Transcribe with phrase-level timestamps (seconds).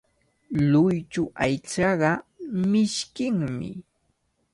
[0.69, 2.11] Lluychu aychaqa
[2.71, 3.69] mishkinmi.